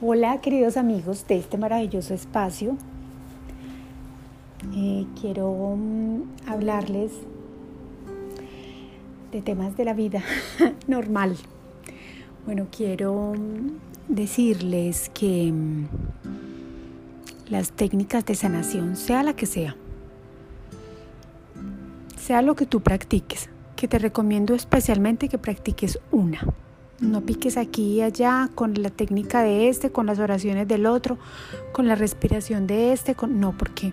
Hola 0.00 0.40
queridos 0.40 0.76
amigos 0.76 1.26
de 1.26 1.38
este 1.38 1.58
maravilloso 1.58 2.14
espacio. 2.14 2.76
Eh, 4.72 5.04
quiero 5.20 5.74
mm, 5.76 6.22
hablarles 6.46 7.10
de 9.32 9.42
temas 9.42 9.76
de 9.76 9.84
la 9.84 9.94
vida 9.94 10.22
normal. 10.86 11.36
Bueno, 12.46 12.68
quiero 12.70 13.34
mm, 13.36 14.14
decirles 14.14 15.10
que 15.12 15.50
mm, 15.50 15.88
las 17.48 17.72
técnicas 17.72 18.24
de 18.24 18.36
sanación, 18.36 18.94
sea 18.94 19.24
la 19.24 19.34
que 19.34 19.46
sea, 19.46 19.74
sea 22.16 22.40
lo 22.40 22.54
que 22.54 22.66
tú 22.66 22.82
practiques, 22.82 23.50
que 23.74 23.88
te 23.88 23.98
recomiendo 23.98 24.54
especialmente 24.54 25.28
que 25.28 25.38
practiques 25.38 25.98
una 26.12 26.38
no 27.00 27.20
piques 27.20 27.56
aquí 27.56 27.94
y 27.94 28.02
allá 28.02 28.50
con 28.54 28.74
la 28.82 28.90
técnica 28.90 29.42
de 29.42 29.68
este, 29.68 29.90
con 29.90 30.06
las 30.06 30.18
oraciones 30.18 30.66
del 30.66 30.86
otro, 30.86 31.18
con 31.72 31.86
la 31.86 31.94
respiración 31.94 32.66
de 32.66 32.92
este, 32.92 33.14
con... 33.14 33.40
no, 33.40 33.56
porque 33.56 33.92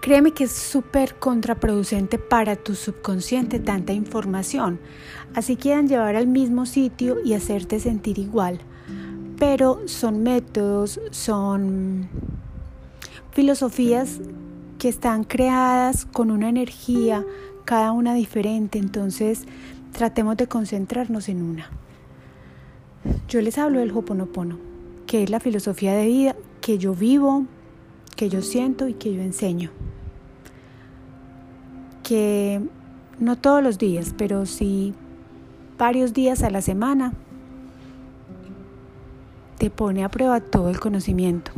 créeme 0.00 0.32
que 0.32 0.44
es 0.44 0.52
súper 0.52 1.14
contraproducente 1.16 2.18
para 2.18 2.56
tu 2.56 2.74
subconsciente 2.74 3.58
tanta 3.60 3.92
información. 3.92 4.78
Así 5.34 5.56
quieran 5.56 5.88
llevar 5.88 6.16
al 6.16 6.26
mismo 6.26 6.66
sitio 6.66 7.16
y 7.24 7.34
hacerte 7.34 7.80
sentir 7.80 8.18
igual. 8.18 8.60
Pero 9.38 9.82
son 9.86 10.22
métodos, 10.22 11.00
son 11.10 12.08
filosofías 13.32 14.20
que 14.78 14.88
están 14.88 15.24
creadas 15.24 16.06
con 16.06 16.30
una 16.30 16.48
energía, 16.48 17.24
cada 17.68 17.92
una 17.92 18.14
diferente. 18.14 18.78
Entonces, 18.78 19.44
tratemos 19.92 20.38
de 20.38 20.46
concentrarnos 20.46 21.28
en 21.28 21.42
una. 21.42 21.68
Yo 23.28 23.42
les 23.42 23.58
hablo 23.58 23.80
del 23.80 23.90
Hoponopono, 23.90 24.58
que 25.06 25.22
es 25.22 25.28
la 25.28 25.38
filosofía 25.38 25.92
de 25.92 26.06
vida 26.06 26.36
que 26.62 26.78
yo 26.78 26.94
vivo, 26.94 27.44
que 28.16 28.30
yo 28.30 28.40
siento 28.40 28.88
y 28.88 28.94
que 28.94 29.12
yo 29.12 29.20
enseño. 29.20 29.70
Que 32.02 32.62
no 33.18 33.36
todos 33.36 33.62
los 33.62 33.76
días, 33.76 34.14
pero 34.16 34.46
sí 34.46 34.94
varios 35.76 36.14
días 36.14 36.42
a 36.42 36.48
la 36.48 36.62
semana 36.62 37.12
te 39.58 39.68
pone 39.68 40.04
a 40.04 40.08
prueba 40.08 40.40
todo 40.40 40.70
el 40.70 40.80
conocimiento. 40.80 41.52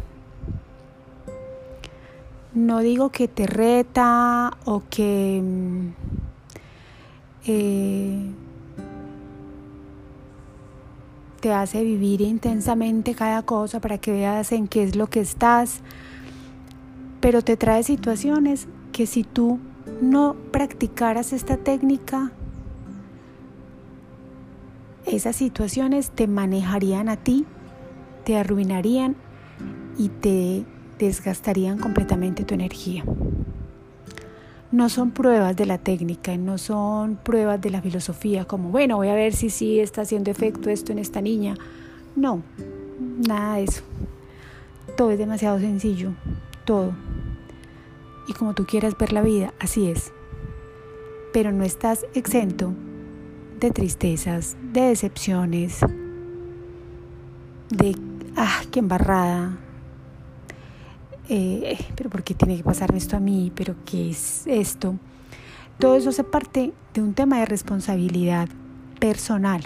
No 2.53 2.81
digo 2.81 3.11
que 3.11 3.29
te 3.29 3.47
reta 3.47 4.51
o 4.65 4.83
que 4.91 5.41
mm, 5.41 6.00
eh, 7.47 8.33
te 11.41 11.53
hace 11.53 11.83
vivir 11.83 12.21
intensamente 12.21 13.15
cada 13.15 13.43
cosa 13.43 13.81
para 13.81 13.99
que 13.99 14.13
veas 14.13 14.53
en 14.53 14.69
qué 14.69 14.83
es 14.83 14.97
lo 14.97 15.07
que 15.07 15.21
estás, 15.21 15.81
pero 17.21 17.43
te 17.43 17.57
trae 17.57 17.83
situaciones 17.83 18.69
que 18.93 19.07
si 19.07 19.25
tú 19.25 19.59
no 20.03 20.37
practicaras 20.53 21.33
esta 21.33 21.57
técnica, 21.57 22.33
esas 25.07 25.37
situaciones 25.37 26.11
te 26.11 26.27
manejarían 26.27 27.09
a 27.09 27.17
ti, 27.17 27.47
te 28.25 28.37
arruinarían 28.37 29.17
y 29.97 30.09
te 30.09 30.65
desgastarían 30.99 31.79
completamente 31.79 32.45
tu 32.45 32.55
energía 32.55 33.05
no 34.73 34.89
son 34.89 35.11
pruebas 35.11 35.57
de 35.57 35.67
la 35.67 35.79
técnica, 35.79 36.37
no 36.37 36.57
son 36.59 37.17
pruebas 37.17 37.61
de 37.61 37.71
la 37.71 37.83
filosofía, 37.83 38.45
como, 38.45 38.71
bueno, 38.71 38.97
voy 38.97 39.09
a 39.09 39.15
ver 39.15 39.33
si 39.35 39.51
sí 39.51 39.81
está 39.81 40.03
haciendo 40.03 40.31
efecto 40.31 40.71
esto 40.71 40.93
en 40.93 40.99
esta 40.99 41.21
niña. 41.21 41.57
No, 42.15 42.43
nada 43.27 43.57
de 43.57 43.65
eso. 43.65 43.83
Todo 44.97 45.11
es 45.11 45.19
demasiado 45.19 45.59
sencillo, 45.59 46.13
todo. 46.65 46.93
Y 48.29 48.33
como 48.33 48.55
tú 48.55 48.65
quieras 48.65 48.97
ver 48.97 49.13
la 49.13 49.23
vida, 49.23 49.53
así 49.59 49.89
es. 49.91 50.13
Pero 51.33 51.51
no 51.51 51.65
estás 51.65 52.07
exento 52.15 52.73
de 53.59 53.71
tristezas, 53.73 54.57
de 54.73 54.83
decepciones, 54.83 55.81
de, 57.71 57.97
ah, 58.37 58.63
qué 58.71 58.79
embarrada, 58.79 59.59
eh, 61.33 61.79
pero 61.95 62.11
¿por 62.11 62.25
qué 62.25 62.35
tiene 62.35 62.57
que 62.57 62.65
pasarme 62.65 62.99
esto 62.99 63.17
a 63.17 63.21
mí? 63.21 63.53
¿Pero 63.55 63.77
qué 63.87 64.11
es 64.11 64.45
esto? 64.49 64.97
Todo 65.79 65.95
eso 65.95 66.11
hace 66.11 66.25
parte 66.25 66.73
de 66.93 67.01
un 67.01 67.15
tema 67.15 67.39
de 67.39 67.47
responsabilidad 67.47 68.49
personal. 68.99 69.63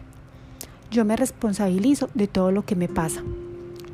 Yo 0.91 1.07
me 1.07 1.17
responsabilizo 1.17 2.11
de 2.13 2.27
todo 2.27 2.53
lo 2.53 2.67
que 2.67 2.77
me 2.77 2.87
pasa. 2.87 3.23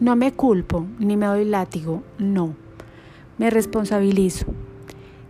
No 0.00 0.16
me 0.16 0.32
culpo 0.32 0.84
ni 0.98 1.16
me 1.16 1.26
doy 1.26 1.44
látigo, 1.44 2.02
no. 2.18 2.56
Me 3.38 3.50
responsabilizo. 3.50 4.46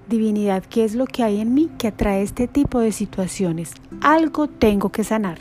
Divinidad, 0.09 0.65
¿qué 0.65 0.85
es 0.85 0.95
lo 0.95 1.05
que 1.05 1.23
hay 1.23 1.41
en 1.41 1.53
mí 1.53 1.69
que 1.77 1.89
atrae 1.89 2.23
este 2.23 2.49
tipo 2.49 2.81
de 2.81 2.93
situaciones? 2.93 3.73
Algo 4.01 4.49
tengo 4.49 4.89
que 4.89 5.05
sanar. 5.05 5.41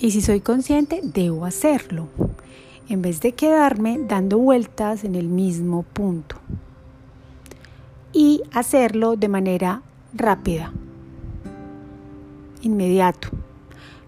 Y 0.00 0.10
si 0.10 0.20
soy 0.20 0.40
consciente, 0.40 1.00
debo 1.04 1.44
hacerlo 1.44 2.08
en 2.88 3.02
vez 3.02 3.20
de 3.20 3.32
quedarme 3.32 3.98
dando 4.06 4.38
vueltas 4.38 5.04
en 5.04 5.14
el 5.14 5.28
mismo 5.28 5.82
punto. 5.82 6.36
Y 8.12 8.42
hacerlo 8.52 9.16
de 9.16 9.28
manera 9.28 9.82
rápida, 10.12 10.72
inmediato. 12.62 13.28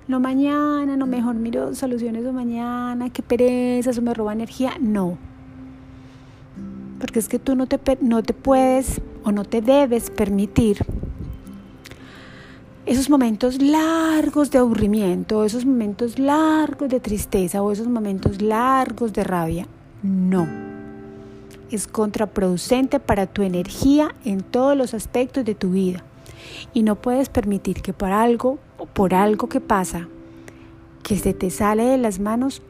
No 0.06 0.20
mañana, 0.20 0.97
no 0.97 1.06
mejor 1.06 1.34
miro 1.34 1.75
soluciones 1.75 2.22
de 2.22 2.31
mañana, 2.31 3.10
qué 3.10 3.22
pereza, 3.22 3.91
eso 3.91 4.03
me 4.03 4.15
roba 4.15 4.32
energía. 4.32 4.75
No. 4.81 5.19
Porque 7.00 7.19
es 7.19 7.28
que 7.28 7.41
tú 7.41 7.56
no 7.56 7.66
te, 7.66 7.81
no 8.00 8.22
te 8.22 8.32
puedes 8.32 9.00
o 9.25 9.32
no 9.32 9.44
te 9.44 9.60
debes 9.60 10.10
permitir 10.10 10.86
esos 12.86 13.10
momentos 13.10 13.60
largos 13.60 14.52
de 14.52 14.58
aburrimiento, 14.58 15.44
esos 15.44 15.66
momentos 15.66 16.20
largos 16.20 16.88
de 16.88 17.00
tristeza 17.00 17.60
o 17.60 17.72
esos 17.72 17.88
momentos 17.88 18.41
largos 18.41 19.12
de 19.12 19.24
rabia. 19.24 19.66
No. 20.04 20.47
Es 21.69 21.88
contraproducente 21.88 23.00
para 23.00 23.26
tu 23.26 23.42
energía 23.42 24.14
en 24.24 24.42
todos 24.42 24.76
los 24.76 24.94
aspectos 24.94 25.44
de 25.44 25.56
tu 25.56 25.70
vida. 25.70 26.04
Y 26.72 26.84
no 26.84 26.94
puedes 26.94 27.28
permitir 27.28 27.82
que 27.82 27.92
por 27.92 28.12
algo 28.12 28.60
o 28.78 28.86
por 28.86 29.14
algo 29.14 29.48
que 29.48 29.60
pasa, 29.60 30.06
que 31.03 31.18
se 31.18 31.34
te 31.34 31.50
sale 31.50 31.82
de 31.82 31.98
las 31.98 32.20
manos, 32.20 32.62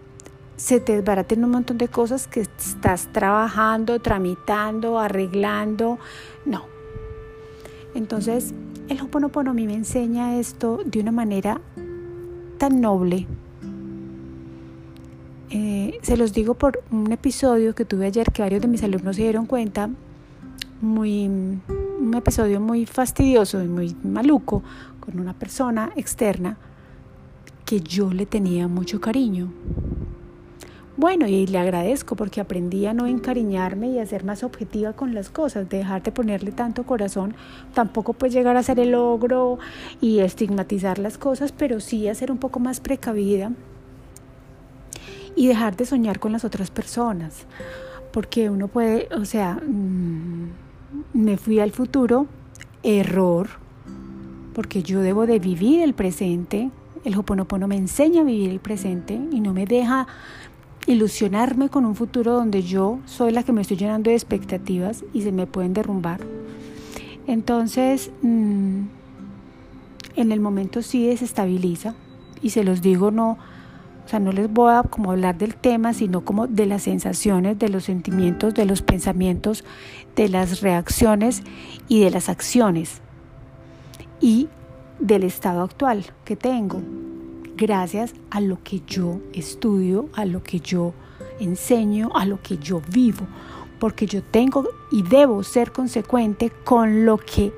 se 0.56 0.80
te 0.80 0.96
desbaraten 0.96 1.44
un 1.44 1.50
montón 1.50 1.76
de 1.76 1.88
cosas 1.88 2.26
que 2.26 2.40
estás 2.40 3.12
trabajando, 3.12 4.00
tramitando, 4.00 4.98
arreglando. 4.98 5.98
No. 6.46 6.64
Entonces, 7.94 8.54
el 8.88 9.00
Hoponopono 9.00 9.50
a 9.50 9.54
mí 9.54 9.66
me 9.66 9.74
enseña 9.74 10.38
esto 10.38 10.80
de 10.84 11.00
una 11.00 11.12
manera 11.12 11.60
tan 12.58 12.80
noble. 12.80 13.26
Eh, 15.50 15.98
se 16.02 16.16
los 16.16 16.32
digo 16.32 16.54
por 16.54 16.82
un 16.90 17.10
episodio 17.12 17.74
que 17.74 17.84
tuve 17.84 18.06
ayer 18.06 18.30
que 18.32 18.42
varios 18.42 18.62
de 18.62 18.68
mis 18.68 18.82
alumnos 18.82 19.16
se 19.16 19.22
dieron 19.22 19.46
cuenta, 19.46 19.90
muy, 20.80 21.26
un 21.26 22.14
episodio 22.14 22.60
muy 22.60 22.86
fastidioso 22.86 23.62
y 23.62 23.68
muy 23.68 23.96
maluco 24.02 24.62
con 25.00 25.18
una 25.18 25.32
persona 25.32 25.92
externa 25.96 26.56
que 27.64 27.80
yo 27.80 28.12
le 28.12 28.26
tenía 28.26 28.68
mucho 28.68 29.00
cariño. 29.00 29.50
Bueno, 30.96 31.26
y 31.26 31.46
le 31.46 31.58
agradezco 31.58 32.16
porque 32.16 32.40
aprendí 32.40 32.86
a 32.86 32.94
no 32.94 33.06
encariñarme 33.06 33.88
y 33.88 33.98
a 33.98 34.06
ser 34.06 34.24
más 34.24 34.42
objetiva 34.42 34.94
con 34.94 35.14
las 35.14 35.28
cosas, 35.28 35.68
de 35.68 35.78
dejar 35.78 36.02
de 36.02 36.10
ponerle 36.10 36.52
tanto 36.52 36.84
corazón, 36.84 37.34
tampoco 37.74 38.14
pues 38.14 38.32
llegar 38.32 38.56
a 38.56 38.62
ser 38.62 38.80
el 38.80 38.94
ogro 38.94 39.58
y 40.00 40.20
estigmatizar 40.20 40.98
las 40.98 41.18
cosas, 41.18 41.52
pero 41.52 41.80
sí 41.80 42.08
a 42.08 42.14
ser 42.14 42.32
un 42.32 42.38
poco 42.38 42.60
más 42.60 42.80
precavida 42.80 43.52
y 45.36 45.48
dejar 45.48 45.76
de 45.76 45.84
soñar 45.84 46.18
con 46.18 46.32
las 46.32 46.46
otras 46.46 46.70
personas, 46.70 47.44
porque 48.10 48.48
uno 48.48 48.68
puede, 48.68 49.08
o 49.14 49.26
sea, 49.26 49.56
mm, 49.56 50.48
me 51.12 51.36
fui 51.36 51.60
al 51.60 51.72
futuro, 51.72 52.26
error, 52.82 53.48
porque 54.54 54.82
yo 54.82 55.02
debo 55.02 55.26
de 55.26 55.40
vivir 55.40 55.82
el 55.82 55.92
presente, 55.92 56.70
el 57.04 57.18
Hoponopono 57.18 57.68
me 57.68 57.76
enseña 57.76 58.22
a 58.22 58.24
vivir 58.24 58.50
el 58.50 58.60
presente 58.60 59.20
y 59.30 59.40
no 59.40 59.52
me 59.52 59.66
deja 59.66 60.06
ilusionarme 60.86 61.68
con 61.68 61.84
un 61.84 61.94
futuro 61.94 62.32
donde 62.32 62.62
yo 62.62 63.00
soy 63.06 63.32
la 63.32 63.42
que 63.42 63.52
me 63.52 63.62
estoy 63.62 63.76
llenando 63.76 64.10
de 64.10 64.16
expectativas 64.16 65.04
y 65.12 65.22
se 65.22 65.32
me 65.32 65.46
pueden 65.46 65.74
derrumbar. 65.74 66.20
Entonces, 67.26 68.10
mm, 68.22 68.82
en 70.16 70.32
el 70.32 70.40
momento 70.40 70.82
sí 70.82 71.06
desestabiliza 71.06 71.94
y 72.40 72.50
se 72.50 72.62
los 72.62 72.82
digo 72.82 73.10
no, 73.10 73.32
o 74.04 74.08
sea, 74.08 74.20
no 74.20 74.30
les 74.30 74.50
voy 74.52 74.72
a 74.72 74.84
como 74.84 75.10
hablar 75.10 75.36
del 75.36 75.56
tema, 75.56 75.92
sino 75.92 76.24
como 76.24 76.46
de 76.46 76.66
las 76.66 76.84
sensaciones, 76.84 77.58
de 77.58 77.68
los 77.68 77.84
sentimientos, 77.84 78.54
de 78.54 78.64
los 78.64 78.82
pensamientos, 78.82 79.64
de 80.14 80.28
las 80.28 80.60
reacciones 80.60 81.42
y 81.88 82.00
de 82.00 82.10
las 82.10 82.28
acciones 82.28 83.00
y 84.20 84.48
del 85.00 85.24
estado 85.24 85.62
actual 85.62 86.06
que 86.24 86.36
tengo 86.36 86.80
gracias 87.56 88.14
a 88.30 88.40
lo 88.40 88.62
que 88.62 88.82
yo 88.86 89.20
estudio, 89.32 90.08
a 90.14 90.24
lo 90.24 90.42
que 90.42 90.60
yo 90.60 90.92
enseño, 91.40 92.10
a 92.14 92.26
lo 92.26 92.40
que 92.42 92.58
yo 92.58 92.82
vivo, 92.90 93.26
porque 93.78 94.06
yo 94.06 94.22
tengo 94.22 94.68
y 94.90 95.02
debo 95.02 95.42
ser 95.42 95.72
consecuente 95.72 96.50
con 96.64 97.04
lo 97.04 97.18
que 97.18 97.52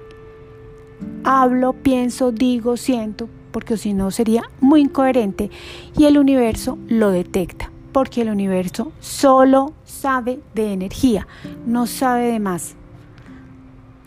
hablo, 1.25 1.73
pienso, 1.73 2.33
digo, 2.33 2.77
siento, 2.77 3.29
porque 3.51 3.77
si 3.77 3.93
no 3.93 4.11
sería 4.11 4.43
muy 4.61 4.83
incoherente 4.83 5.51
y 5.97 6.05
el 6.05 6.19
universo 6.19 6.79
lo 6.89 7.11
detecta, 7.11 7.71
porque 7.93 8.23
el 8.23 8.31
universo 8.31 8.93
solo 9.01 9.73
sabe 9.85 10.41
de 10.55 10.73
energía, 10.73 11.27
no 11.67 11.87
sabe 11.87 12.33
de 12.33 12.41
más. 12.41 12.75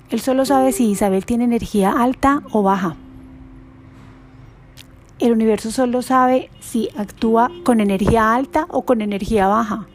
Él 0.09 0.19
solo 0.19 0.45
sabe 0.45 0.73
si 0.73 0.89
Isabel 0.89 1.25
tiene 1.25 1.45
energía 1.45 1.91
alta 1.91 2.43
o 2.51 2.63
baja. 2.63 2.97
El 5.21 5.33
universo 5.33 5.69
solo 5.69 6.01
sabe 6.01 6.49
si 6.59 6.89
actúa 6.97 7.51
con 7.63 7.79
energía 7.79 8.33
alta 8.33 8.65
o 8.69 8.81
con 8.81 9.01
energía 9.01 9.47
baja. 9.47 9.87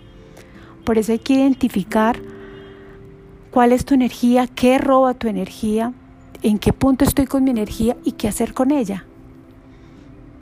Por 0.84 0.99
eso 0.99 1.11
hay 1.11 1.19
que 1.19 1.34
identificar 1.34 2.20
cuál 3.50 3.73
es 3.73 3.84
tu 3.84 3.94
energía, 3.94 4.46
qué 4.46 4.78
roba 4.78 5.14
tu 5.14 5.26
energía, 5.26 5.93
en 6.43 6.61
qué 6.61 6.73
punto 6.73 7.05
estoy 7.05 7.26
con 7.26 7.43
mi 7.43 7.50
energía 7.50 7.96
y 8.05 8.12
qué 8.12 8.28
hacer 8.28 8.55
con 8.55 8.70
ella. 8.70 9.05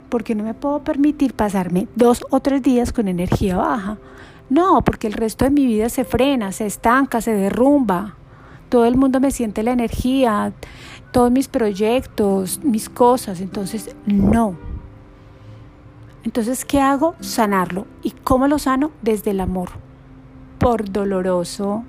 Porque 0.09 0.35
no 0.35 0.43
me 0.43 0.53
puedo 0.53 0.83
permitir 0.83 1.33
pasarme 1.33 1.87
dos 1.95 2.23
o 2.29 2.39
tres 2.39 2.61
días 2.61 2.93
con 2.93 3.07
energía 3.07 3.57
baja. 3.57 3.97
No, 4.51 4.83
porque 4.83 5.07
el 5.07 5.13
resto 5.13 5.45
de 5.45 5.51
mi 5.51 5.65
vida 5.65 5.89
se 5.89 6.03
frena, 6.03 6.51
se 6.51 6.67
estanca, 6.67 7.21
se 7.21 7.33
derrumba 7.33 8.17
todo 8.69 8.85
el 8.85 8.97
mundo 8.97 9.19
me 9.19 9.31
siente 9.31 9.63
la 9.63 9.71
energía, 9.71 10.51
todos 11.11 11.31
mis 11.31 11.47
proyectos, 11.47 12.59
mis 12.63 12.89
cosas, 12.89 13.39
entonces 13.39 13.95
no. 14.05 14.74
Entonces, 16.25 16.65
¿qué 16.65 16.81
hago? 16.81 17.15
Sanarlo. 17.19 17.85
¿Y 18.01 18.09
cómo 18.11 18.47
lo 18.47 18.57
sano? 18.57 18.91
Desde 19.03 19.31
el 19.31 19.39
amor. 19.39 19.69
Por 20.57 20.91
doloroso, 20.91 21.83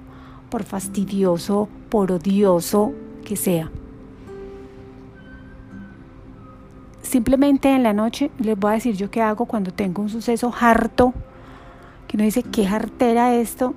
por 0.51 0.63
fastidioso, 0.63 1.71
por 1.89 2.13
odioso 2.13 2.93
que 3.25 3.35
sea. 3.35 3.71
Simplemente 7.01 7.75
en 7.75 7.83
la 7.83 7.95
noche 7.95 8.31
les 8.39 8.59
voy 8.59 8.73
a 8.73 8.75
decir 8.75 8.95
yo 8.95 9.11
qué 9.11 9.23
hago 9.23 9.47
cuando 9.47 9.73
tengo 9.73 10.03
un 10.03 10.11
suceso 10.11 10.53
harto, 10.61 11.15
que 12.07 12.19
uno 12.19 12.25
dice, 12.25 12.43
qué 12.43 12.67
hartera 12.67 13.35
esto, 13.35 13.75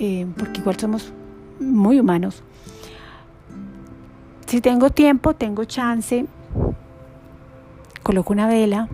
eh, 0.00 0.26
porque 0.36 0.60
igual 0.60 0.76
somos 0.76 1.12
muy 1.60 2.00
humanos. 2.00 2.42
Si 4.46 4.60
tengo 4.60 4.90
tiempo, 4.90 5.34
tengo 5.34 5.64
chance, 5.66 6.26
coloco 8.02 8.32
una 8.32 8.48
vela 8.48 8.88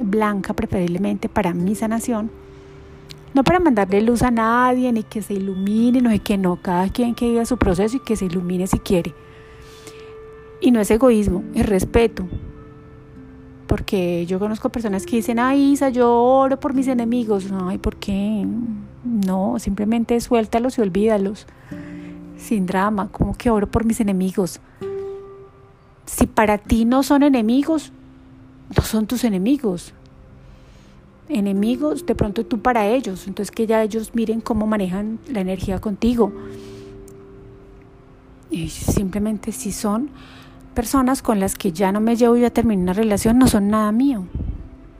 blanca 0.00 0.54
preferiblemente 0.54 1.28
para 1.28 1.54
mi 1.54 1.74
sanación. 1.74 2.30
No 3.34 3.44
para 3.44 3.60
mandarle 3.60 4.02
luz 4.02 4.22
a 4.22 4.30
nadie, 4.30 4.92
ni 4.92 5.02
que 5.02 5.22
se 5.22 5.34
ilumine, 5.34 6.02
no 6.02 6.10
es 6.10 6.20
que 6.20 6.36
no, 6.36 6.56
cada 6.56 6.88
quien 6.90 7.14
que 7.14 7.30
viva 7.30 7.46
su 7.46 7.56
proceso 7.56 7.96
y 7.96 8.00
que 8.00 8.16
se 8.16 8.26
ilumine 8.26 8.66
si 8.66 8.78
quiere. 8.78 9.14
Y 10.60 10.70
no 10.70 10.80
es 10.80 10.90
egoísmo, 10.90 11.42
es 11.54 11.66
respeto. 11.66 12.26
Porque 13.66 14.26
yo 14.26 14.38
conozco 14.38 14.68
personas 14.68 15.06
que 15.06 15.16
dicen, 15.16 15.38
ay 15.38 15.72
Isa, 15.72 15.88
yo 15.88 16.12
oro 16.12 16.60
por 16.60 16.74
mis 16.74 16.88
enemigos. 16.88 17.46
Ay, 17.64 17.78
¿por 17.78 17.96
qué? 17.96 18.46
No, 19.04 19.58
simplemente 19.58 20.20
suéltalos 20.20 20.76
y 20.76 20.82
olvídalos 20.82 21.46
sin 22.36 22.66
drama, 22.66 23.08
como 23.10 23.34
que 23.34 23.50
oro 23.50 23.70
por 23.70 23.84
mis 23.84 24.00
enemigos. 24.00 24.60
Si 26.04 26.26
para 26.26 26.58
ti 26.58 26.84
no 26.84 27.02
son 27.02 27.22
enemigos, 27.22 27.92
no 28.76 28.82
son 28.82 29.06
tus 29.06 29.24
enemigos. 29.24 29.92
Enemigos, 31.28 32.04
de 32.06 32.14
pronto 32.14 32.44
tú 32.44 32.60
para 32.60 32.88
ellos. 32.88 33.26
Entonces 33.26 33.50
que 33.50 33.66
ya 33.66 33.82
ellos 33.82 34.14
miren 34.14 34.40
cómo 34.40 34.66
manejan 34.66 35.18
la 35.28 35.40
energía 35.40 35.80
contigo. 35.80 36.32
Y 38.50 38.68
simplemente 38.68 39.52
si 39.52 39.72
son 39.72 40.10
personas 40.74 41.22
con 41.22 41.40
las 41.40 41.54
que 41.54 41.72
ya 41.72 41.92
no 41.92 42.00
me 42.00 42.16
llevo 42.16 42.36
y 42.36 42.44
a 42.44 42.50
terminar 42.50 42.82
una 42.82 42.92
relación, 42.92 43.38
no 43.38 43.46
son 43.48 43.68
nada 43.68 43.92
mío. 43.92 44.26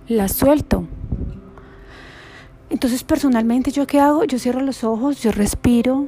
Las 0.08 0.32
suelto. 0.32 0.86
Entonces 2.70 3.04
personalmente 3.04 3.70
yo 3.70 3.86
qué 3.86 4.00
hago? 4.00 4.24
Yo 4.24 4.38
cierro 4.38 4.62
los 4.62 4.84
ojos, 4.84 5.22
yo 5.22 5.30
respiro, 5.32 6.06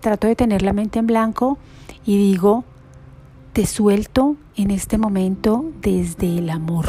trato 0.00 0.26
de 0.26 0.34
tener 0.34 0.62
la 0.62 0.72
mente 0.72 0.98
en 0.98 1.06
blanco 1.06 1.58
y 2.06 2.16
digo, 2.16 2.64
te 3.58 3.66
suelto 3.66 4.36
en 4.54 4.70
este 4.70 4.98
momento 4.98 5.64
desde 5.82 6.38
el 6.38 6.48
amor, 6.48 6.86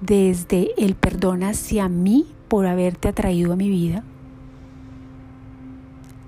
desde 0.00 0.72
el 0.76 0.96
perdón 0.96 1.44
hacia 1.44 1.88
mí 1.88 2.26
por 2.48 2.66
haberte 2.66 3.06
atraído 3.06 3.52
a 3.52 3.56
mi 3.56 3.70
vida. 3.70 4.02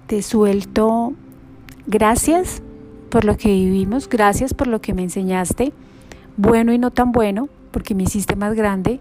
Te 0.06 0.22
suelto 0.22 1.14
gracias 1.88 2.62
por 3.10 3.24
lo 3.24 3.36
que 3.36 3.48
vivimos, 3.48 4.08
gracias 4.08 4.54
por 4.54 4.68
lo 4.68 4.80
que 4.80 4.94
me 4.94 5.02
enseñaste, 5.02 5.72
bueno 6.36 6.72
y 6.72 6.78
no 6.78 6.92
tan 6.92 7.10
bueno, 7.10 7.48
porque 7.72 7.96
me 7.96 8.04
hiciste 8.04 8.36
más 8.36 8.54
grande, 8.54 9.00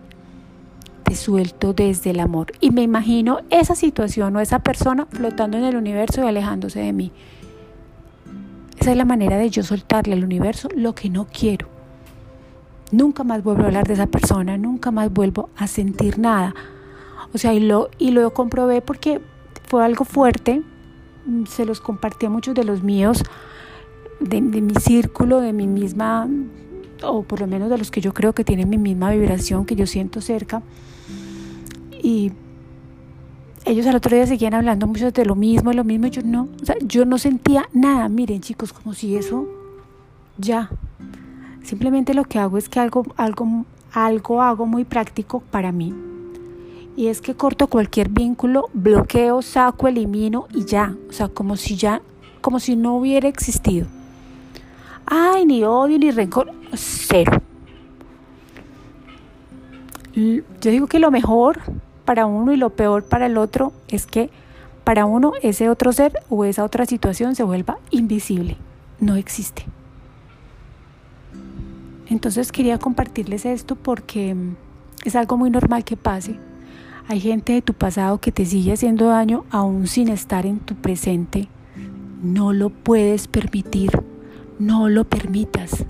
te 1.03 1.13
suelto 1.13 1.73
desde 1.73 2.09
el 2.09 2.21
amor. 2.21 2.53
Y 2.59 2.71
me 2.71 2.81
imagino 2.81 3.41
esa 3.51 3.75
situación 3.75 4.35
o 4.35 4.39
esa 4.39 4.63
persona 4.63 5.05
flotando 5.11 5.59
en 5.59 5.65
el 5.65 5.75
universo 5.75 6.23
y 6.23 6.27
alejándose 6.27 6.79
de 6.79 6.91
mí. 6.91 7.11
Esa 8.79 8.91
es 8.91 8.97
la 8.97 9.05
manera 9.05 9.37
de 9.37 9.49
yo 9.49 9.63
soltarle 9.63 10.13
al 10.13 10.23
universo 10.23 10.67
lo 10.75 10.93
que 10.93 11.09
no 11.09 11.27
quiero. 11.27 11.67
Nunca 12.91 13.23
más 13.23 13.43
vuelvo 13.43 13.63
a 13.63 13.65
hablar 13.67 13.87
de 13.87 13.93
esa 13.93 14.07
persona, 14.07 14.57
nunca 14.57 14.91
más 14.91 15.11
vuelvo 15.11 15.49
a 15.57 15.67
sentir 15.67 16.19
nada. 16.19 16.53
O 17.33 17.37
sea, 17.37 17.53
y 17.53 17.59
lo, 17.59 17.89
y 17.97 18.11
lo 18.11 18.33
comprobé 18.33 18.81
porque 18.81 19.21
fue 19.67 19.83
algo 19.83 20.05
fuerte. 20.05 20.61
Se 21.47 21.65
los 21.65 21.81
compartí 21.81 22.25
a 22.25 22.29
muchos 22.29 22.53
de 22.53 22.63
los 22.63 22.83
míos, 22.83 23.23
de, 24.19 24.41
de 24.41 24.61
mi 24.61 24.75
círculo, 24.75 25.39
de 25.41 25.53
mi 25.53 25.65
misma, 25.65 26.27
o 27.01 27.23
por 27.23 27.39
lo 27.39 27.47
menos 27.47 27.69
de 27.69 27.77
los 27.77 27.89
que 27.89 28.01
yo 28.01 28.13
creo 28.13 28.33
que 28.33 28.43
tienen 28.43 28.69
mi 28.69 28.77
misma 28.77 29.11
vibración, 29.11 29.65
que 29.65 29.75
yo 29.75 29.87
siento 29.87 30.21
cerca. 30.21 30.61
Y 32.01 32.33
ellos 33.65 33.85
al 33.87 33.95
otro 33.95 34.15
día 34.15 34.27
seguían 34.27 34.53
hablando 34.53 34.87
mucho 34.87 35.11
de 35.11 35.25
lo 35.25 35.35
mismo, 35.35 35.69
de 35.69 35.75
lo 35.75 35.83
mismo, 35.83 36.07
yo 36.07 36.21
no, 36.23 36.49
o 36.61 36.65
sea, 36.65 36.75
yo 36.81 37.05
no 37.05 37.17
sentía 37.17 37.67
nada, 37.73 38.09
miren 38.09 38.41
chicos, 38.41 38.73
como 38.73 38.93
si 38.93 39.15
eso 39.15 39.47
ya. 40.37 40.69
Simplemente 41.63 42.13
lo 42.13 42.25
que 42.25 42.39
hago 42.39 42.57
es 42.57 42.67
que 42.67 42.79
algo, 42.79 43.05
algo, 43.15 43.65
algo 43.93 44.41
hago 44.41 44.65
muy 44.65 44.83
práctico 44.83 45.39
para 45.39 45.71
mí. 45.71 45.93
Y 46.95 47.07
es 47.07 47.21
que 47.21 47.35
corto 47.35 47.67
cualquier 47.67 48.09
vínculo, 48.09 48.69
bloqueo, 48.73 49.41
saco, 49.41 49.87
elimino 49.87 50.47
y 50.53 50.65
ya. 50.65 50.95
O 51.09 51.13
sea, 51.13 51.27
como 51.27 51.55
si 51.55 51.75
ya, 51.75 52.01
como 52.41 52.59
si 52.59 52.75
no 52.75 52.97
hubiera 52.97 53.27
existido. 53.27 53.87
Ay, 55.05 55.45
ni 55.45 55.63
odio, 55.63 55.97
ni 55.97 56.11
rencor, 56.11 56.51
cero. 56.73 57.41
Yo 60.13 60.71
digo 60.71 60.85
que 60.87 60.99
lo 60.99 61.09
mejor 61.09 61.59
para 62.03 62.25
uno 62.25 62.53
y 62.53 62.57
lo 62.57 62.71
peor 62.71 63.03
para 63.03 63.25
el 63.25 63.37
otro 63.37 63.73
es 63.87 64.05
que 64.05 64.29
para 64.83 65.05
uno 65.05 65.33
ese 65.41 65.69
otro 65.69 65.93
ser 65.93 66.13
o 66.29 66.45
esa 66.45 66.63
otra 66.63 66.85
situación 66.85 67.35
se 67.35 67.43
vuelva 67.43 67.77
invisible, 67.89 68.57
no 68.99 69.15
existe. 69.15 69.65
Entonces 72.07 72.51
quería 72.51 72.77
compartirles 72.77 73.45
esto 73.45 73.75
porque 73.75 74.35
mm, 74.35 74.55
es 75.05 75.15
algo 75.15 75.37
muy 75.37 75.49
normal 75.49 75.83
que 75.83 75.97
pase. 75.97 76.37
Hay 77.07 77.19
gente 77.19 77.53
de 77.53 77.61
tu 77.61 77.73
pasado 77.73 78.19
que 78.19 78.31
te 78.31 78.45
sigue 78.45 78.73
haciendo 78.73 79.07
daño 79.07 79.45
aún 79.49 79.87
sin 79.87 80.09
estar 80.09 80.45
en 80.45 80.59
tu 80.59 80.75
presente. 80.75 81.47
No 82.21 82.53
lo 82.53 82.69
puedes 82.69 83.27
permitir, 83.27 83.91
no 84.59 84.87
lo 84.89 85.03
permitas 85.03 85.85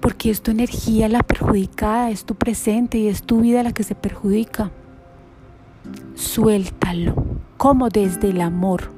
porque 0.00 0.30
es 0.30 0.42
tu 0.42 0.50
energía 0.50 1.08
la 1.08 1.22
perjudicada, 1.22 2.10
es 2.10 2.24
tu 2.24 2.34
presente 2.34 2.98
y 2.98 3.08
es 3.08 3.22
tu 3.22 3.40
vida 3.40 3.62
la 3.62 3.72
que 3.72 3.84
se 3.84 3.94
perjudica. 3.94 4.70
Suéltalo, 6.14 7.14
como 7.56 7.88
desde 7.88 8.30
el 8.30 8.40
amor, 8.40 8.90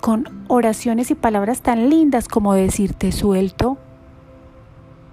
con 0.00 0.44
oraciones 0.48 1.10
y 1.10 1.14
palabras 1.14 1.60
tan 1.60 1.90
lindas 1.90 2.28
como 2.28 2.54
decirte 2.54 3.12
suelto, 3.12 3.78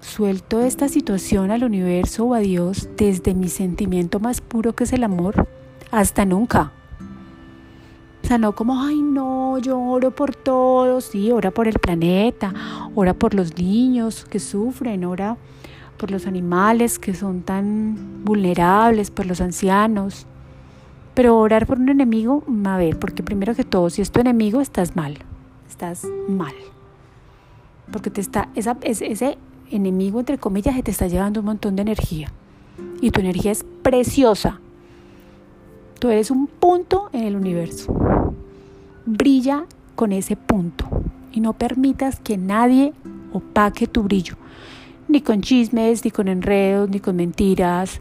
suelto 0.00 0.60
esta 0.60 0.88
situación 0.88 1.50
al 1.50 1.64
universo 1.64 2.24
o 2.26 2.34
a 2.34 2.38
Dios 2.38 2.88
desde 2.96 3.34
mi 3.34 3.48
sentimiento 3.48 4.20
más 4.20 4.40
puro 4.40 4.74
que 4.74 4.84
es 4.84 4.92
el 4.92 5.04
amor, 5.04 5.48
hasta 5.90 6.24
nunca. 6.24 6.72
O 8.22 8.26
sea, 8.26 8.38
no 8.38 8.54
como, 8.54 8.82
ay, 8.82 9.00
no, 9.00 9.58
yo 9.58 9.80
oro 9.80 10.10
por 10.10 10.34
todos, 10.34 11.04
sí, 11.04 11.30
ora 11.30 11.50
por 11.50 11.66
el 11.66 11.78
planeta, 11.78 12.52
ora 13.00 13.14
por 13.14 13.32
los 13.32 13.56
niños 13.56 14.24
que 14.24 14.40
sufren, 14.40 15.04
ora 15.04 15.36
por 15.98 16.10
los 16.10 16.26
animales 16.26 16.98
que 16.98 17.14
son 17.14 17.42
tan 17.42 18.24
vulnerables, 18.24 19.12
por 19.12 19.24
los 19.24 19.40
ancianos. 19.40 20.26
Pero 21.14 21.38
orar 21.38 21.64
por 21.64 21.78
un 21.78 21.90
enemigo, 21.90 22.42
a 22.64 22.76
ver, 22.76 22.98
porque 22.98 23.22
primero 23.22 23.54
que 23.54 23.62
todo, 23.62 23.88
si 23.88 24.02
es 24.02 24.10
tu 24.10 24.18
enemigo, 24.18 24.60
estás 24.60 24.96
mal, 24.96 25.16
estás 25.68 26.08
mal. 26.28 26.52
Porque 27.92 28.10
te 28.10 28.20
está, 28.20 28.48
ese, 28.56 29.38
enemigo, 29.70 30.18
entre 30.18 30.38
comillas, 30.38 30.74
se 30.74 30.82
te 30.82 30.90
está 30.90 31.06
llevando 31.06 31.38
un 31.38 31.46
montón 31.46 31.76
de 31.76 31.82
energía. 31.82 32.32
Y 33.00 33.12
tu 33.12 33.20
energía 33.20 33.52
es 33.52 33.64
preciosa. 33.82 34.58
Tú 36.00 36.08
eres 36.08 36.32
un 36.32 36.48
punto 36.48 37.10
en 37.12 37.22
el 37.22 37.36
universo. 37.36 37.94
Brilla 39.06 39.66
con 39.94 40.10
ese 40.10 40.34
punto 40.34 41.07
y 41.32 41.40
no 41.40 41.52
permitas 41.52 42.20
que 42.20 42.36
nadie 42.36 42.92
opaque 43.32 43.86
tu 43.86 44.02
brillo, 44.02 44.36
ni 45.08 45.20
con 45.20 45.40
chismes, 45.40 46.04
ni 46.04 46.10
con 46.10 46.28
enredos, 46.28 46.88
ni 46.88 47.00
con 47.00 47.16
mentiras. 47.16 48.00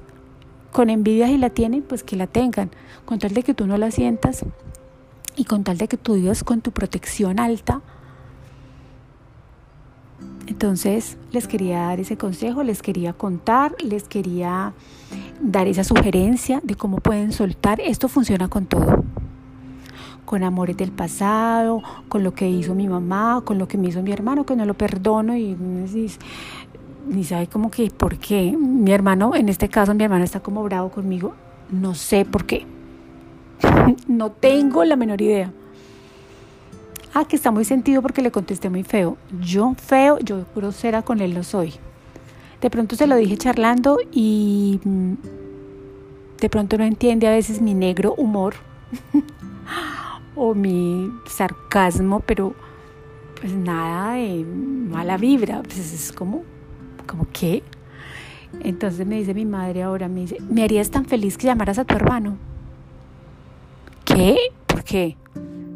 Con 0.71 0.89
envidia 0.89 1.27
si 1.27 1.37
la 1.37 1.49
tienen, 1.49 1.81
pues 1.81 2.03
que 2.03 2.15
la 2.15 2.27
tengan, 2.27 2.69
con 3.05 3.19
tal 3.19 3.33
de 3.33 3.43
que 3.43 3.53
tú 3.53 3.65
no 3.65 3.77
la 3.77 3.89
sientas 3.89 4.45
y 5.35 5.45
con 5.45 5.63
tal 5.63 5.77
de 5.77 5.87
que 5.87 5.97
tú 5.97 6.15
vivas 6.15 6.43
con 6.43 6.61
tu 6.61 6.71
protección 6.71 7.39
alta. 7.39 7.81
Entonces 10.45 11.17
les 11.31 11.47
quería 11.47 11.79
dar 11.79 11.99
ese 11.99 12.17
consejo, 12.17 12.63
les 12.63 12.81
quería 12.81 13.13
contar, 13.13 13.75
les 13.83 14.03
quería 14.03 14.73
dar 15.41 15.67
esa 15.67 15.83
sugerencia 15.83 16.61
de 16.63 16.75
cómo 16.75 16.97
pueden 16.97 17.31
soltar. 17.31 17.79
Esto 17.81 18.07
funciona 18.07 18.47
con 18.47 18.65
todo 18.65 19.03
con 20.27 20.43
amores 20.43 20.75
del 20.75 20.91
pasado, 20.91 21.81
con 22.09 22.21
lo 22.21 22.33
que 22.33 22.49
hizo 22.49 22.75
mi 22.75 22.89
mamá, 22.89 23.41
con 23.45 23.57
lo 23.57 23.69
que 23.69 23.77
me 23.77 23.87
hizo 23.87 24.03
mi 24.03 24.11
hermano, 24.11 24.45
que 24.45 24.57
no 24.57 24.65
lo 24.65 24.73
perdono 24.73 25.37
y 25.37 25.57
ni 27.07 27.23
sabe 27.23 27.47
como 27.47 27.71
que 27.71 27.89
por 27.89 28.17
qué. 28.17 28.55
Mi 28.59 28.91
hermano, 28.91 29.33
en 29.35 29.47
este 29.47 29.69
caso 29.69 29.93
mi 29.93 30.03
hermano 30.03 30.25
está 30.25 30.41
como 30.41 30.63
bravo 30.63 30.89
conmigo, 30.89 31.33
no 31.71 31.95
sé 31.95 32.25
por 32.25 32.45
qué. 32.45 32.65
no 34.07 34.31
tengo 34.31 34.83
la 34.83 34.97
menor 34.97 35.21
idea. 35.21 35.53
Ah, 37.13 37.23
que 37.23 37.37
está 37.37 37.49
muy 37.49 37.63
sentido 37.63 38.01
porque 38.01 38.21
le 38.21 38.29
contesté 38.29 38.69
muy 38.69 38.83
feo. 38.83 39.15
Yo 39.41 39.75
feo, 39.77 40.19
yo 40.19 40.43
grosera 40.53 41.03
con 41.03 41.21
él 41.21 41.33
no 41.35 41.43
soy. 41.43 41.73
De 42.59 42.69
pronto 42.69 42.97
se 42.97 43.07
lo 43.07 43.15
dije 43.15 43.37
charlando 43.37 43.97
y 44.11 44.81
mm, 44.83 45.13
de 46.41 46.49
pronto 46.49 46.77
no 46.77 46.83
entiende 46.83 47.27
a 47.27 47.31
veces 47.31 47.61
mi 47.61 47.73
negro 47.73 48.13
humor. 48.15 48.55
o 50.37 50.53
mi 50.53 51.11
sarcasmo, 51.25 52.21
pero 52.21 52.53
pues 53.39 53.53
nada 53.53 54.13
de 54.13 54.45
mala 54.45 55.17
vibra, 55.17 55.61
pues 55.63 55.93
es 55.93 56.11
como, 56.11 56.43
como 57.05 57.27
qué. 57.33 57.63
Entonces 58.61 59.05
me 59.05 59.17
dice 59.17 59.33
mi 59.33 59.45
madre 59.45 59.83
ahora, 59.83 60.07
me 60.07 60.21
dice, 60.21 60.37
¿me 60.49 60.63
harías 60.63 60.89
tan 60.89 61.05
feliz 61.05 61.37
que 61.37 61.47
llamaras 61.47 61.79
a 61.79 61.85
tu 61.85 61.95
hermano? 61.95 62.37
¿Qué? 64.05 64.37
¿Por 64.65 64.83
qué? 64.83 65.17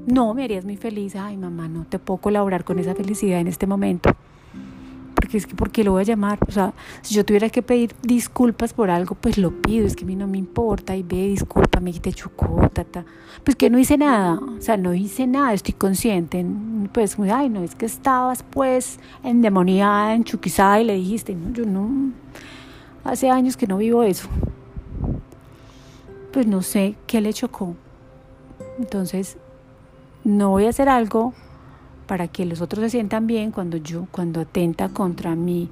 No, 0.07 0.33
me 0.33 0.43
harías 0.43 0.63
muy 0.63 0.77
feliz. 0.77 1.15
Ay, 1.15 1.37
mamá, 1.37 1.67
no 1.67 1.85
te 1.85 1.99
puedo 1.99 2.19
colaborar 2.19 2.63
con 2.63 2.79
esa 2.79 2.95
felicidad 2.95 3.39
en 3.39 3.47
este 3.47 3.67
momento 3.67 4.15
es 5.37 5.47
que 5.47 5.55
¿por 5.55 5.71
qué 5.71 5.83
lo 5.83 5.91
voy 5.93 6.01
a 6.01 6.05
llamar? 6.05 6.39
O 6.47 6.51
sea, 6.51 6.73
si 7.01 7.15
yo 7.15 7.25
tuviera 7.25 7.49
que 7.49 7.61
pedir 7.61 7.95
disculpas 8.01 8.73
por 8.73 8.89
algo, 8.89 9.15
pues 9.15 9.37
lo 9.37 9.51
pido, 9.51 9.85
es 9.85 9.95
que 9.95 10.03
a 10.03 10.07
mí 10.07 10.15
no 10.15 10.27
me 10.27 10.37
importa, 10.37 10.95
y 10.95 11.03
ve, 11.03 11.27
disculpa, 11.27 11.79
me 11.79 11.91
quité 11.91 12.13
chocota, 12.13 12.85
pues 13.43 13.55
que 13.55 13.69
no 13.69 13.79
hice 13.79 13.97
nada, 13.97 14.39
o 14.39 14.61
sea, 14.61 14.77
no 14.77 14.93
hice 14.93 15.27
nada, 15.27 15.53
estoy 15.53 15.73
consciente, 15.73 16.45
pues, 16.93 17.17
ay, 17.19 17.49
no, 17.49 17.63
es 17.63 17.75
que 17.75 17.85
estabas 17.85 18.43
pues 18.43 18.99
endemoniada, 19.23 20.13
enchuquizada 20.15 20.81
y 20.81 20.85
le 20.85 20.95
dijiste, 20.95 21.35
no, 21.35 21.53
yo 21.53 21.65
no, 21.65 22.11
hace 23.03 23.29
años 23.29 23.57
que 23.57 23.67
no 23.67 23.77
vivo 23.77 24.03
eso, 24.03 24.27
pues 26.31 26.47
no 26.47 26.61
sé 26.61 26.95
qué 27.07 27.21
le 27.21 27.33
chocó, 27.33 27.75
entonces, 28.77 29.37
no 30.23 30.49
voy 30.49 30.65
a 30.65 30.69
hacer 30.69 30.87
algo 30.87 31.33
para 32.07 32.27
que 32.27 32.45
los 32.45 32.61
otros 32.61 32.83
se 32.83 32.89
sientan 32.89 33.27
bien 33.27 33.51
cuando 33.51 33.77
yo, 33.77 34.07
cuando 34.11 34.41
atenta 34.41 34.89
contra 34.89 35.35
mi 35.35 35.69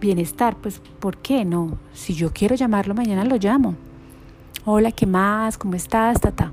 bienestar, 0.00 0.56
pues 0.56 0.80
¿por 1.00 1.16
qué 1.16 1.44
no? 1.44 1.78
Si 1.92 2.14
yo 2.14 2.32
quiero 2.32 2.54
llamarlo 2.54 2.94
mañana 2.94 3.24
lo 3.24 3.36
llamo. 3.36 3.74
Hola, 4.64 4.92
¿qué 4.92 5.06
más? 5.06 5.56
¿Cómo 5.58 5.74
estás? 5.74 6.20
Tata. 6.20 6.52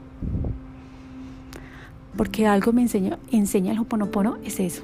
Porque 2.16 2.48
algo 2.48 2.72
me 2.72 2.84
enseña, 2.84 3.20
enseña 3.32 3.74
el 3.74 3.80
Hoponopono 3.80 4.38
es 4.44 4.60
eso. 4.60 4.84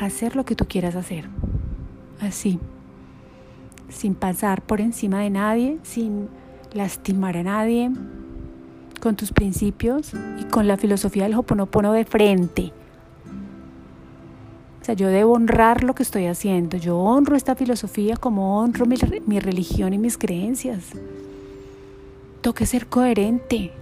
Hacer 0.00 0.34
lo 0.34 0.44
que 0.44 0.56
tú 0.56 0.66
quieras 0.66 0.96
hacer. 0.96 1.28
Así. 2.20 2.58
Sin 3.88 4.14
pasar 4.14 4.62
por 4.62 4.80
encima 4.80 5.20
de 5.20 5.30
nadie, 5.30 5.78
sin 5.84 6.28
lastimar 6.72 7.36
a 7.36 7.44
nadie, 7.44 7.92
con 9.00 9.14
tus 9.14 9.30
principios 9.30 10.12
y 10.40 10.44
con 10.44 10.66
la 10.66 10.76
filosofía 10.76 11.24
del 11.24 11.34
Hoponopono 11.34 11.92
de 11.92 12.04
frente 12.04 12.72
o 14.84 14.86
sea, 14.86 14.94
yo 14.94 15.08
debo 15.08 15.32
honrar 15.32 15.82
lo 15.82 15.94
que 15.94 16.02
estoy 16.02 16.26
haciendo. 16.26 16.76
Yo 16.76 16.98
honro 16.98 17.36
esta 17.36 17.54
filosofía 17.54 18.18
como 18.18 18.60
honro 18.60 18.84
mi, 18.84 18.96
mi 19.26 19.40
religión 19.40 19.94
y 19.94 19.98
mis 19.98 20.18
creencias. 20.18 20.90
Tengo 22.42 22.52
que 22.52 22.66
ser 22.66 22.86
coherente. 22.86 23.72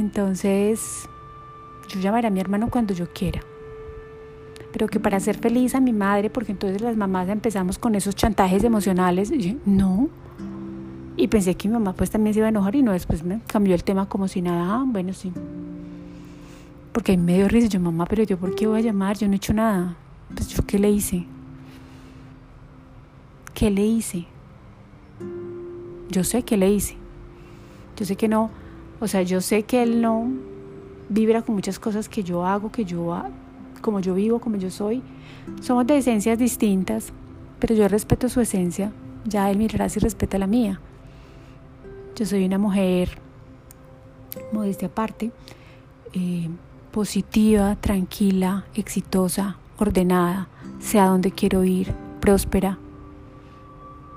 Entonces, 0.00 1.08
yo 1.90 2.00
llamaré 2.00 2.26
a 2.26 2.30
mi 2.30 2.40
hermano 2.40 2.70
cuando 2.70 2.92
yo 2.92 3.06
quiera. 3.12 3.40
Pero 4.72 4.88
que 4.88 4.98
para 4.98 5.20
ser 5.20 5.38
feliz 5.38 5.76
a 5.76 5.80
mi 5.80 5.92
madre, 5.92 6.28
porque 6.28 6.50
entonces 6.50 6.82
las 6.82 6.96
mamás 6.96 7.28
empezamos 7.28 7.78
con 7.78 7.94
esos 7.94 8.16
chantajes 8.16 8.64
emocionales. 8.64 9.30
Y 9.30 9.60
no. 9.64 10.08
Y 11.16 11.28
pensé 11.28 11.54
que 11.54 11.68
mi 11.68 11.74
mamá 11.74 11.92
pues 11.92 12.10
también 12.10 12.34
se 12.34 12.40
iba 12.40 12.48
a 12.48 12.50
enojar 12.50 12.74
y 12.74 12.82
no, 12.82 12.90
después 12.90 13.22
me 13.22 13.38
cambió 13.46 13.76
el 13.76 13.84
tema 13.84 14.08
como 14.08 14.26
si 14.26 14.42
nada. 14.42 14.74
Ah, 14.74 14.84
bueno, 14.84 15.12
sí 15.12 15.32
porque 16.94 17.12
hay 17.12 17.18
medio 17.18 17.48
risa. 17.48 17.66
Yo, 17.66 17.80
mamá, 17.80 18.06
pero 18.06 18.22
yo, 18.22 18.38
¿por 18.38 18.54
qué 18.54 18.66
voy 18.66 18.78
a 18.78 18.82
llamar? 18.82 19.18
Yo 19.18 19.26
no 19.26 19.34
he 19.34 19.36
hecho 19.36 19.52
nada. 19.52 19.96
Pues, 20.32 20.48
¿yo 20.48 20.64
qué 20.64 20.78
le 20.78 20.90
hice? 20.90 21.26
¿Qué 23.52 23.70
le 23.70 23.84
hice? 23.84 24.26
Yo 26.08 26.22
sé 26.22 26.44
que 26.44 26.56
le 26.56 26.70
hice. 26.70 26.96
Yo 27.96 28.06
sé 28.06 28.16
que 28.16 28.28
no, 28.28 28.50
o 29.00 29.08
sea, 29.08 29.22
yo 29.22 29.40
sé 29.40 29.64
que 29.64 29.82
él 29.82 30.00
no 30.00 30.28
vibra 31.08 31.42
con 31.42 31.54
muchas 31.54 31.78
cosas 31.78 32.08
que 32.08 32.22
yo 32.22 32.46
hago, 32.46 32.70
que 32.72 32.84
yo, 32.84 33.22
como 33.82 34.00
yo 34.00 34.14
vivo, 34.14 34.38
como 34.38 34.56
yo 34.56 34.70
soy. 34.70 35.02
Somos 35.60 35.86
de 35.86 35.98
esencias 35.98 36.38
distintas, 36.38 37.12
pero 37.58 37.74
yo 37.74 37.86
respeto 37.88 38.28
su 38.28 38.40
esencia. 38.40 38.92
Ya 39.24 39.50
él 39.50 39.58
mirará 39.58 39.88
si 39.88 39.98
respeta 39.98 40.38
la 40.38 40.46
mía. 40.46 40.80
Yo 42.14 42.24
soy 42.24 42.44
una 42.44 42.58
mujer, 42.58 43.18
modestia 44.52 44.88
aparte, 44.88 45.32
eh, 46.12 46.48
positiva, 46.94 47.74
tranquila, 47.74 48.66
exitosa, 48.76 49.56
ordenada, 49.78 50.46
sé 50.78 51.00
a 51.00 51.06
dónde 51.06 51.32
quiero 51.32 51.64
ir, 51.64 51.92
próspera. 52.20 52.78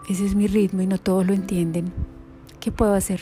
Ese 0.08 0.28
es 0.28 0.36
mi 0.36 0.46
ritmo 0.46 0.84
y 0.84 0.86
no 0.86 1.00
todos 1.00 1.26
lo 1.26 1.34
entienden. 1.34 1.92
¿Qué 2.60 2.72
puedo 2.72 2.94
hacer? 2.94 3.20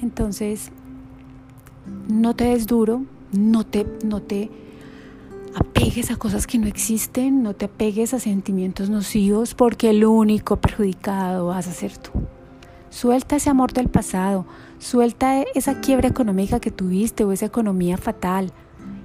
Entonces, 0.00 0.70
no 2.08 2.36
te 2.36 2.44
des 2.44 2.68
duro, 2.68 3.02
no 3.32 3.66
te, 3.66 3.84
no 4.04 4.22
te 4.22 4.52
apegues 5.56 6.12
a 6.12 6.16
cosas 6.16 6.46
que 6.46 6.58
no 6.58 6.68
existen, 6.68 7.42
no 7.42 7.54
te 7.54 7.64
apegues 7.64 8.14
a 8.14 8.20
sentimientos 8.20 8.88
nocivos 8.88 9.56
porque 9.56 9.90
el 9.90 10.04
único 10.04 10.60
perjudicado 10.60 11.48
vas 11.48 11.66
a 11.66 11.72
ser 11.72 11.98
tú. 11.98 12.12
Suelta 12.90 13.34
ese 13.34 13.50
amor 13.50 13.72
del 13.72 13.88
pasado, 13.88 14.46
suelta 14.84 15.42
esa 15.54 15.80
quiebra 15.80 16.08
económica 16.08 16.60
que 16.60 16.70
tuviste 16.70 17.24
o 17.24 17.32
esa 17.32 17.46
economía 17.46 17.96
fatal. 17.96 18.52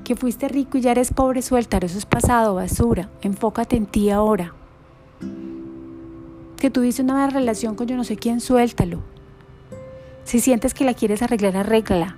Que 0.03 0.15
fuiste 0.15 0.50
rico 0.50 0.77
y 0.77 0.81
ya 0.81 0.91
eres 0.91 1.13
pobre, 1.13 1.41
suelta, 1.41 1.77
eso 1.77 1.98
es 1.98 2.05
pasado, 2.05 2.55
basura. 2.55 3.09
Enfócate 3.21 3.77
en 3.77 3.86
ti 3.86 4.09
ahora. 4.09 4.53
Que 6.57 6.69
tuviste 6.69 7.01
una 7.01 7.13
mala 7.13 7.29
relación 7.29 7.75
con 7.75 7.88
yo 7.88 7.95
no 7.95 8.03
sé 8.03 8.17
quién, 8.17 8.41
suéltalo. 8.41 9.00
Si 10.25 10.41
sientes 10.41 10.74
que 10.74 10.83
la 10.83 10.93
quieres 10.93 11.21
arreglar, 11.21 11.55
arréglala. 11.55 12.17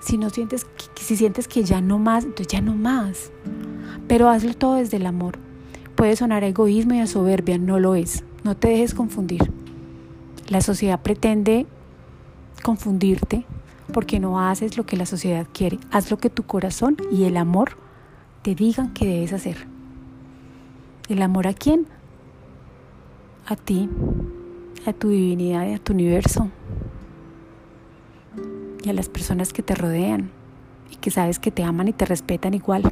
Si 0.00 0.16
no 0.16 0.30
sientes 0.30 0.64
que, 0.64 1.02
si 1.02 1.16
sientes 1.16 1.48
que 1.48 1.64
ya 1.64 1.80
no 1.80 1.98
más, 1.98 2.24
entonces 2.24 2.46
ya 2.46 2.60
no 2.60 2.76
más. 2.76 3.32
Pero 4.06 4.28
hazlo 4.28 4.54
todo 4.54 4.76
desde 4.76 4.98
el 4.98 5.06
amor. 5.06 5.38
Puede 5.96 6.14
sonar 6.14 6.44
egoísmo 6.44 6.94
y 6.94 7.00
a 7.00 7.08
soberbia, 7.08 7.58
no 7.58 7.80
lo 7.80 7.96
es. 7.96 8.22
No 8.44 8.56
te 8.56 8.68
dejes 8.68 8.94
confundir. 8.94 9.50
La 10.48 10.60
sociedad 10.60 11.00
pretende 11.02 11.66
confundirte 12.64 13.44
porque 13.92 14.18
no 14.18 14.40
haces 14.40 14.76
lo 14.76 14.86
que 14.86 14.96
la 14.96 15.06
sociedad 15.06 15.46
quiere. 15.52 15.78
Haz 15.92 16.10
lo 16.10 16.16
que 16.16 16.30
tu 16.30 16.42
corazón 16.44 16.96
y 17.12 17.24
el 17.24 17.36
amor 17.36 17.76
te 18.42 18.54
digan 18.56 18.92
que 18.92 19.06
debes 19.06 19.32
hacer. 19.32 19.68
¿El 21.08 21.22
amor 21.22 21.46
a 21.46 21.52
quién? 21.52 21.86
A 23.46 23.54
ti, 23.54 23.88
a 24.86 24.92
tu 24.94 25.10
divinidad, 25.10 25.72
a 25.72 25.78
tu 25.78 25.92
universo 25.92 26.48
y 28.82 28.88
a 28.88 28.94
las 28.94 29.10
personas 29.10 29.52
que 29.52 29.62
te 29.62 29.74
rodean 29.74 30.30
y 30.90 30.96
que 30.96 31.10
sabes 31.10 31.38
que 31.38 31.50
te 31.50 31.62
aman 31.62 31.88
y 31.88 31.92
te 31.92 32.06
respetan 32.06 32.54
igual. 32.54 32.82
No 32.82 32.90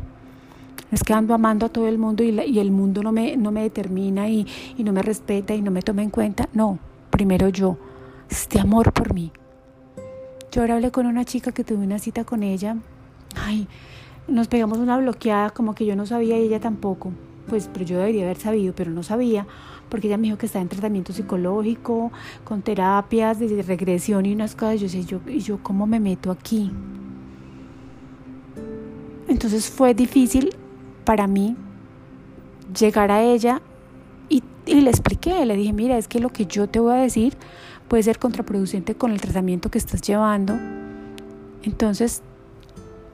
es 0.93 1.03
que 1.03 1.15
ando 1.15 1.33
amando 1.33 1.65
a 1.65 1.69
todo 1.71 1.89
el 1.89 1.97
mundo 1.97 2.23
y, 2.23 2.59
el 2.59 2.71
mundo 2.71 3.03
no 3.03 3.13
me, 3.13 3.39
no 3.39 3.51
me 3.51 3.63
determina 3.63 4.29
y, 4.29 4.47
y 4.77 4.85
no 4.85 4.93
me 4.93 5.01
respeta 5.01 5.55
y 5.55 5.63
no 5.63 5.71
me 5.71 5.81
toma 5.81 6.03
en 6.03 6.11
cuenta. 6.11 6.51
No, 6.53 6.79
primero 7.11 7.49
yo, 7.49 7.79
este 8.29 8.61
amor 8.61 8.93
por 8.93 9.15
mí. 9.15 9.33
Yo 10.53 10.61
ahora 10.61 10.75
hablé 10.75 10.91
con 10.91 11.07
una 11.07 11.25
chica 11.25 11.51
que 11.53 11.65
tuve 11.65 11.83
una 11.83 11.99
cita 11.99 12.25
con 12.25 12.43
ella. 12.43 12.77
Ay, 13.35 13.67
nos 14.29 14.49
pegamos 14.49 14.77
una 14.77 14.99
bloqueada 14.99 15.49
como 15.49 15.75
que 15.75 15.87
yo 15.87 15.97
no 15.97 16.05
sabía 16.05 16.39
y 16.39 16.43
ella 16.43 16.61
tampoco. 16.61 17.11
Pues, 17.49 17.71
pero 17.73 17.87
yo 17.87 17.99
debería 17.99 18.25
haber 18.25 18.37
sabido, 18.37 18.75
pero 18.75 18.91
no 18.91 19.03
sabía, 19.03 19.47
porque 19.89 20.09
ella 20.09 20.19
me 20.19 20.25
dijo 20.25 20.37
que 20.37 20.45
estaba 20.45 20.63
en 20.63 20.69
tratamiento 20.69 21.15
psicológico, 21.15 22.13
con 22.45 22.61
terapias 22.61 23.39
de 23.41 23.63
regresión 23.63 24.27
y 24.27 24.35
unas 24.35 24.55
cosas. 24.55 24.79
Yo 24.79 24.91
sé, 24.91 25.05
yo, 25.05 25.21
yo, 25.27 25.63
¿cómo 25.63 25.87
me 25.87 25.99
meto 25.99 26.31
aquí? 26.31 26.71
Entonces 29.27 29.71
fue 29.71 29.95
difícil 29.95 30.55
para 31.05 31.27
mí 31.27 31.57
llegar 32.79 33.11
a 33.11 33.23
ella 33.23 33.63
y, 34.29 34.43
le 34.67 34.91
expliqué, 34.91 35.45
le 35.47 35.57
dije, 35.57 35.73
mira, 35.73 35.97
es 35.97 36.09
que 36.09 36.21
lo 36.21 36.29
que 36.29 36.47
yo 36.47 36.69
te 36.69 36.79
voy 36.79 36.93
a 36.93 36.97
decir 36.97 37.37
puede 37.93 38.05
ser 38.05 38.19
contraproducente 38.19 38.95
con 38.95 39.13
el 39.13 39.21
tratamiento 39.21 39.71
que 39.71 39.77
estás 39.77 40.01
llevando. 40.01 40.59
Entonces 41.63 42.23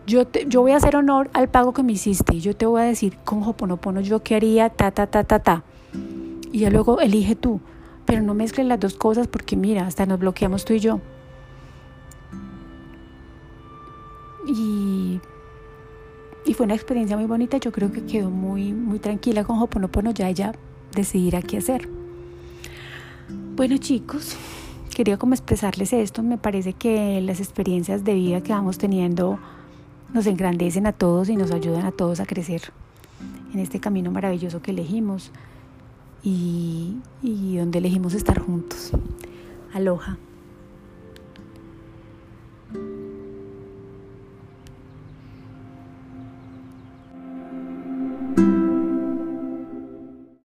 yo, 0.06 0.22
yo 0.46 0.60
voy 0.60 0.70
a 0.70 0.76
hacer 0.76 0.94
honor 0.94 1.30
al 1.32 1.48
pago 1.48 1.72
que 1.72 1.82
me 1.82 1.90
hiciste 1.90 2.38
yo 2.38 2.54
te 2.54 2.64
voy 2.64 2.82
a 2.82 2.84
decir 2.84 3.16
con 3.24 3.42
Hoponopono 3.42 4.00
yo 4.00 4.22
qué 4.22 4.36
haría, 4.36 4.70
ta, 4.70 4.92
ta, 4.92 5.08
ta, 5.08 5.24
ta, 5.24 5.40
ta. 5.40 5.64
Y 6.52 6.60
ya 6.60 6.70
luego 6.70 7.00
elige 7.00 7.34
tú, 7.34 7.60
pero 8.06 8.22
no 8.22 8.34
mezcles 8.34 8.68
las 8.68 8.78
dos 8.78 8.94
cosas 8.94 9.26
porque 9.26 9.56
mira, 9.56 9.84
hasta 9.84 10.06
nos 10.06 10.20
bloqueamos 10.20 10.64
tú 10.64 10.74
y 10.74 10.78
yo. 10.78 11.00
Y, 14.46 15.20
y 16.46 16.54
fue 16.54 16.66
una 16.66 16.76
experiencia 16.76 17.16
muy 17.16 17.26
bonita, 17.26 17.56
yo 17.56 17.72
creo 17.72 17.90
que 17.90 18.06
quedó 18.06 18.30
muy, 18.30 18.72
muy 18.72 19.00
tranquila 19.00 19.42
con 19.42 19.58
Hoponopono, 19.58 20.12
ya 20.12 20.28
ella 20.28 20.52
decidirá 20.94 21.42
qué 21.42 21.56
hacer. 21.56 21.88
Bueno 23.56 23.76
chicos, 23.78 24.36
quería 24.94 25.16
como 25.16 25.34
expresarles 25.34 25.92
esto, 25.92 26.22
me 26.22 26.38
parece 26.38 26.72
que 26.72 27.20
las 27.20 27.40
experiencias 27.40 28.04
de 28.04 28.14
vida 28.14 28.40
que 28.40 28.52
vamos 28.52 28.78
teniendo 28.78 29.38
nos 30.12 30.26
engrandecen 30.26 30.86
a 30.86 30.92
todos 30.92 31.28
y 31.28 31.36
nos 31.36 31.50
ayudan 31.50 31.84
a 31.84 31.92
todos 31.92 32.20
a 32.20 32.26
crecer 32.26 32.62
en 33.52 33.60
este 33.60 33.80
camino 33.80 34.10
maravilloso 34.10 34.62
que 34.62 34.70
elegimos 34.70 35.30
y, 36.22 36.96
y 37.22 37.56
donde 37.56 37.78
elegimos 37.78 38.14
estar 38.14 38.38
juntos. 38.38 38.92
Aloha. 39.72 40.18